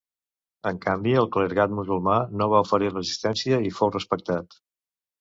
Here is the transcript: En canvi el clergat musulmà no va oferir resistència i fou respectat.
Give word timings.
En 0.71 0.79
canvi 0.85 1.13
el 1.23 1.29
clergat 1.35 1.77
musulmà 1.81 2.17
no 2.41 2.49
va 2.57 2.65
oferir 2.67 2.91
resistència 2.97 3.63
i 3.71 3.75
fou 3.81 3.97
respectat. 3.99 4.63